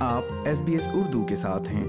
[0.00, 1.84] آپ S B S Urdu کے ساتھ ہیں۔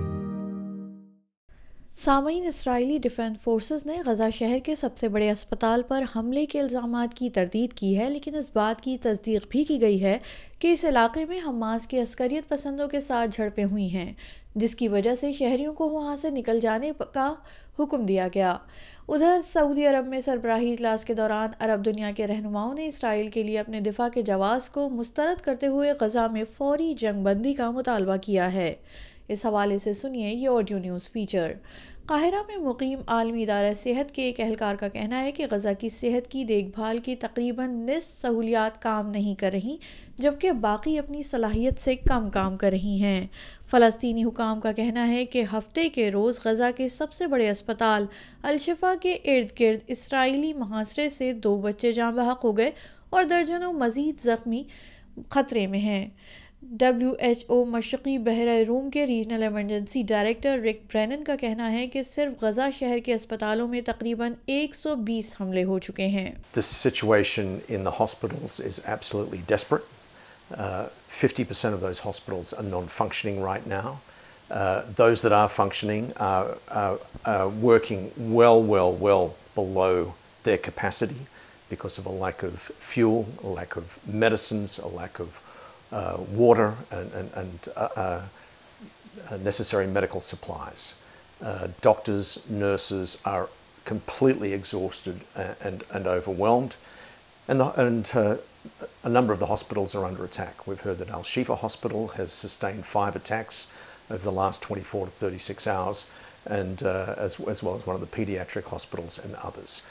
[1.95, 6.59] سامعین، اسرائیلی ڈیفنس فورسز نے غزہ شہر کے سب سے بڑے اسپتال پر حملے کے
[6.59, 10.17] الزامات کی تردید کی ہے، لیکن اس بات کی تصدیق بھی کی گئی ہے
[10.59, 14.13] کہ اس علاقے میں حماس کے عسکریت پسندوں کے ساتھ جھڑپیں ہوئی ہیں،
[14.55, 17.33] جس کی وجہ سے شہریوں کو وہاں سے نکل جانے کا
[17.79, 18.57] حکم دیا گیا۔
[19.11, 23.43] ادھر سعودی عرب میں سربراہی اجلاس کے دوران عرب دنیا کے رہنماؤں نے اسرائیل کے
[23.43, 27.71] لیے اپنے دفاع کے جواز کو مسترد کرتے ہوئے غزہ میں فوری جنگ بندی کا
[27.71, 28.75] مطالبہ کیا ہے۔
[29.27, 31.53] اس حوالے سے سنیے یہ آڈیو نیوز فیچر
[32.09, 35.89] قاہرہ میں مقیم عالمی ادارہ صحت کے ایک اہلکار کا کہنا ہے کہ غزہ کی
[35.89, 39.77] صحت کی دیکھ بھال کی تقریباً نصف سہولیات کام نہیں کر رہی،
[40.17, 43.27] جبکہ باقی اپنی صلاحیت سے کم کام کر رہی ہیں۔
[43.71, 48.05] فلسطینی حکام کا کہنا ہے کہ ہفتے کے روز غزہ کے سب سے بڑے اسپتال
[48.41, 52.71] الشفا کے ارد گرد اسرائیلی محاصرے سے دو بچے جاں بحق ہو گئے
[53.09, 54.63] اور درجنوں مزید زخمی
[55.29, 56.09] خطرے میں ہیں۔
[56.71, 61.87] ڈبلیو ایچ او مشرقی بحرہ روم کے ریجنل ایمرجنسی ڈائریکٹر رک برینن کا کہنا ہے
[61.87, 66.31] کہ صرف غزہ شہر کے اسپتالوں میں تقریباً ایک سو بیس حملے ہو چکے ہیں۔
[71.07, 73.93] Fifty percent of those hospitals are non functioning right now
[74.97, 76.05] those there are functioning
[77.63, 79.27] working well well well
[79.57, 80.03] below
[80.45, 81.23] their capacity
[81.69, 82.45] because of a lack
[85.91, 87.79] of fuel lack of medicines lack of water
[89.33, 90.93] and necessary medical supplies
[91.81, 93.43] doctors nurses are
[93.85, 95.23] completely exhausted
[95.59, 96.73] and over whelmed
[97.47, 98.07] and
[99.05, 102.81] number of the hospitals are under attack we've heard that Al Shifa hospital has sustained
[102.85, 103.65] five attacks
[104.09, 106.05] in the last twenty four thirty six hours
[106.47, 109.81] and as as was one of the paediatric hospitals and others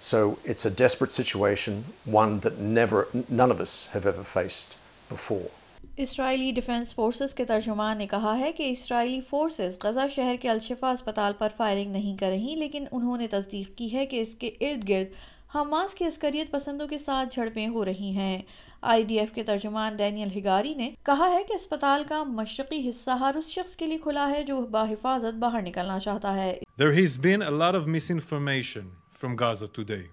[0.00, 1.80] so it's a desperate situation
[2.12, 4.74] one that never none of us have ever faced
[5.10, 5.64] before
[5.98, 10.90] Israeli defence forces کے ترجمان نے کہا ہے کہ اسرائیلی forces Gaza شہر کے الشفا
[10.90, 14.50] اسپتال پر firing نہیں کر رہی لیکن انہوں نے تصدیق کی ہے کہ اس کے
[14.60, 15.14] ارد گرد
[15.54, 18.40] حماس کی عسکریت پسندوں کے ساتھ جھڑپیں ہو رہی ہیں
[18.82, 23.10] آئی ڈی ایف کے ترجمان ڈینیل ہگاری نے کہا ہے کہ اسپتال کا مشرقی حصہ
[23.20, 27.18] ہر اس شخص کے لیے کھلا ہے جو بحفاظت باہر نکلنا چاہتا ہے There has
[27.20, 30.04] been a lot of misinformation from Gaza today.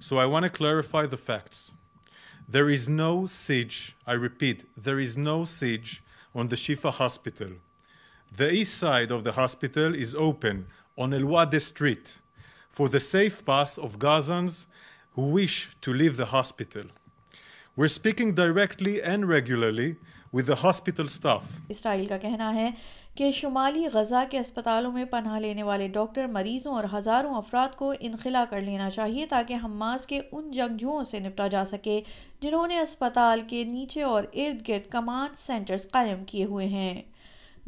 [0.00, 1.60] So I want to clarify the facts.
[2.48, 6.02] There is no siege, I repeat, there is no siege
[6.34, 7.48] on the Shifa hospital.
[8.36, 12.18] The east side of the hospital is open on El Wadi street.
[12.76, 14.66] for the safe pass of Gazans
[15.14, 16.84] who wish to leave the hospital.
[17.74, 19.96] We're speaking directly and regularly
[20.30, 21.44] with the hospital staff.
[21.70, 22.70] اسرائیل کا کہنا ہے
[23.16, 27.92] کہ شمالی غزہ کے اسپتالوں میں پناہ لینے والے ڈاکٹر مریضوں اور ہزاروں افراد کو
[28.00, 32.00] انخلا کر لینا چاہیے تاکہ حماس کے ان جنگجوؤں سے نپٹا جا سکے
[32.40, 37.02] جنہوں نے اسپتال کے نیچے اور ارد گرد کمانڈ سینٹرز قائم کیے ہوئے ہیں۔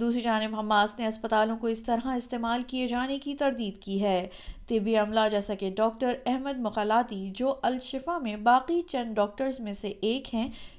[0.01, 4.29] دوسری جانب، حماس نے اسپتالوں کو اس طرح استعمال کیے جانے کی تردید کی ہے۔
[4.69, 9.93] طبی عملہ جیسا کہ ڈاکٹر احمد مخلاتی جو الشفا میں باقی چند ڈاکٹرز میں سے
[10.01, 10.49] ایک ہیں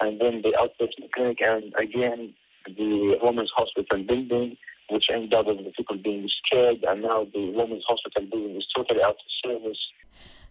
[0.00, 2.34] and then the outpatient clinic, and again
[2.66, 4.56] the women's hospital building,
[4.90, 8.66] which ended up with the people being scared, and now the women's hospital building is
[8.74, 9.78] totally out of service.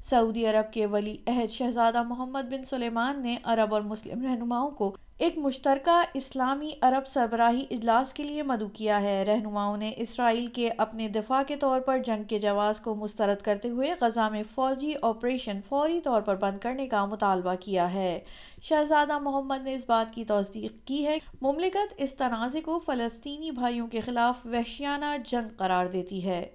[0.10, 4.96] سعودی عرب کے ولی عہد شہزادہ محمد بن سلیمان نے عرب اور مسلم رہنماؤں کو
[5.18, 10.70] ایک مشترکہ اسلامی عرب سربراہی اجلاس کے لیے مدعو کیا ہے۔ رہنماؤں نے اسرائیل کے
[10.78, 14.94] اپنے دفاع کے طور پر جنگ کے جواز کو مسترد کرتے ہوئے غزہ میں فوجی
[15.02, 18.20] آپریشن فوری طور پر بند کرنے کا مطالبہ کیا ہے۔
[18.62, 23.88] شہزادہ محمد نے اس بات کی تصدیق کی ہے۔ مملکت اس تنازع کو فلسطینی بھائیوں
[23.88, 26.48] کے خلاف وحشیانہ جنگ قرار دیتی ہے۔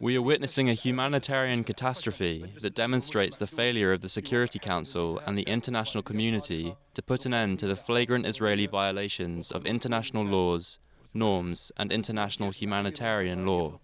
[0.00, 5.36] We are witnessing a humanitarian catastrophe that demonstrates the failure of the Security Council and
[5.36, 10.78] the international community to put an end to the flagrant Israeli violations of international laws,
[11.14, 13.80] norms, and international humanitarian law.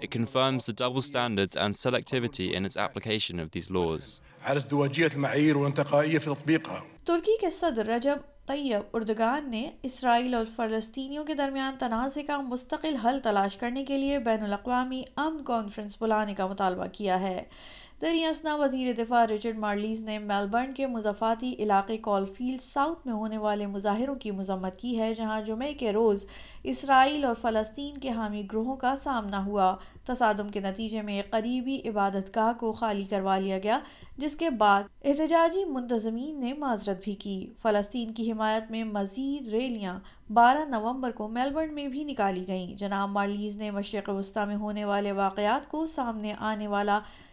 [0.00, 4.20] It confirms the double standards and selectivity in its application of these laws.
[7.06, 8.18] ترکی کے صدر رجب
[8.50, 13.98] طیب، Erdogan نے اسرائیل اور فلسطینیوں کے درمیان تنازع کا مستقل حل تلاش کرنے کے
[13.98, 17.42] لیے بین الاقوامی امن کانفرنس بلانے کا مطالبہ کیا ہے۔
[18.00, 23.38] دریاسنا وزیر دفاع رچرڈ مارلیز نے میلبرن کے مضافاتی علاقے کال فیلڈ ساؤتھ میں ہونے
[23.38, 26.26] والے مظاہروں کی مذمت کی ہے، جہاں جمعے کے روز
[26.62, 29.76] اسرائیل اور فلسطین کے حامی گروہوں کا سامنا ہوا۔
[30.06, 33.78] تصادم کے نتیجے میں ایک قریبی عبادت گاہ کو خالی کروا لیا گیا،
[34.18, 39.98] جس کے بعد احتجاجی منتظمین نے معذرت بھی کی۔ فلسطین کی حمایت میں مزید ریلیاں
[40.32, 44.84] بارہ نومبر کو میلبرن میں بھی نکالی گئیں۔ جناب مارلیز نے مشرق وسطی میں ہونے
[44.84, 47.00] والے واقعات کو سامنے آنے والا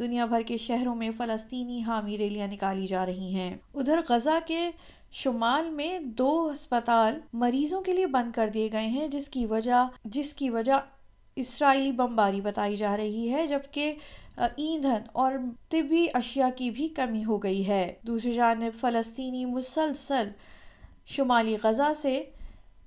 [0.00, 4.70] دنیا بھر کے شہروں میں فلسطینی حامی ریلیاں نکالی جا رہی ہیں۔ ادھر غزہ کے
[5.12, 9.88] شمال میں دو ہسپتال مریضوں کے لیے بند کر دیے گئے ہیں، جس کی وجہ،
[10.04, 10.72] جس کی وجہ
[11.36, 13.94] اسرائیلی بمباری بتائی جا رہی ہے، جبکہ
[14.36, 15.32] ایندھن اور
[15.68, 20.28] طبی اشیاء کی بھی کمی ہو گئی ہے۔ دوسری جانب، فلسطینی مسلسل
[21.06, 22.22] شمالی غزہ سے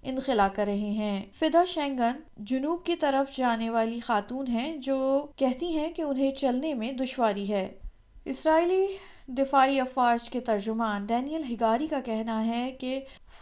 [0.04, 5.78] انخلا کر رہے ہیں۔ فدا شینگن جنوب کی طرف جانے والی خاتون ہیں جو کہتی
[5.78, 7.74] ہیں کہ انہیں چلنے میں دشواری ہے۔
[8.26, 8.88] اسرائیلی
[9.28, 13.02] دفاعی افواج کے ترجمان ڈینیل ہگاری کا کہنا ہے کہ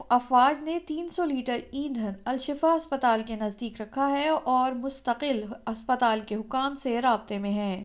[0.09, 6.19] افواج نے تین سو لیٹر ایندھن الشفا اسپتال کے نزدیک رکھا ہے اور مستقل اسپتال
[6.27, 7.83] کے حکام سے رابطے میں ہیں۔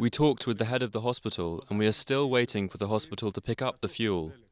[0.00, 2.90] We talked with the head of the hospital and we are still waiting for the
[2.92, 4.49] hospital to pick up the fuel.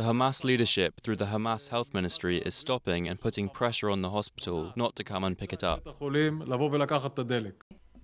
[0.00, 4.08] The Hamas leadership, through the Hamas health ministry, is stopping and putting pressure on the
[4.08, 5.88] hospital not to come and pick it up.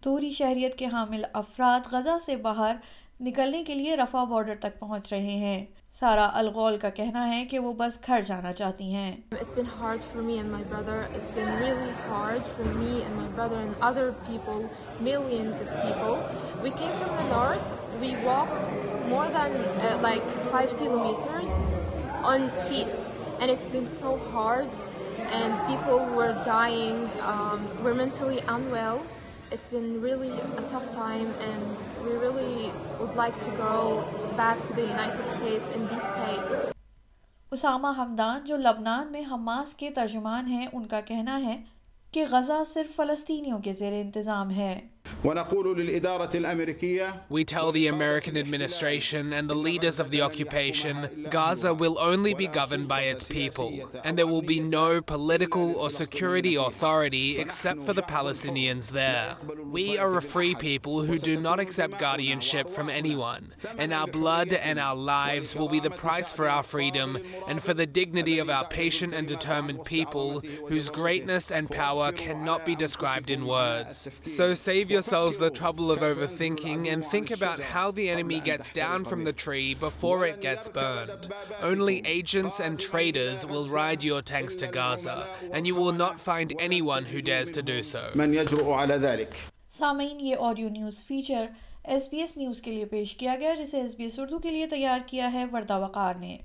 [0.02, 2.74] توری شہریت کے حامل افراد غزہ سے باہر
[3.20, 5.64] نکلنے کے لیے رفع بارڈر تک پہنچ رہے ہیں
[6.00, 9.12] سارا الغول کا کہنا ہے کہ وہ بس گھر جانا چاہتی ہیں
[19.08, 21.60] more than uh, like 5 kilometers
[22.32, 23.08] on feet,
[23.40, 24.68] and it's been so hard.
[25.38, 26.98] And people were dying.
[27.32, 29.02] Um, we're mentally unwell.
[29.50, 33.76] It's been really a tough time, and we really would like to go
[34.36, 36.72] back to the United States and be safe.
[37.52, 41.56] Usama حمدان جو لبنان میں Hamas کے ترجمان ہیں ان کا کہنا ہے
[42.12, 44.80] کہ غزہ صرف فلسطینیوں کے زیر انتظام ہے
[47.28, 52.46] We tell the American administration and the leaders of the occupation Gaza will only be
[52.46, 57.92] governed by its people, and there will be no political or security authority except for
[57.92, 59.36] the Palestinians there.
[59.64, 64.52] We are a free people who do not accept guardianship from anyone, and our blood
[64.52, 67.18] and our lives will be the price for our freedom
[67.48, 72.64] and for the dignity of our patient and determined people whose greatness and power cannot
[72.64, 74.08] be described in words.
[74.24, 78.70] So save your yourselves the trouble of overthinking and think about how the enemy gets
[78.70, 81.28] down from the tree before it gets burned.
[81.62, 85.18] Only agents and traitors will ride your tanks to Gaza,
[85.52, 88.02] and you will not find anyone who dares to do so.
[89.76, 91.46] سامعین یہ audio news feature
[91.84, 94.50] S B S news کے لیے پیش کیا گیا جسے S B S Urdu کے
[94.50, 96.36] لیے تیار کیا ہے وردہ وقار نے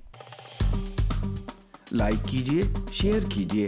[1.91, 2.61] لائک کیجیے
[2.93, 3.67] شیئر کیجیے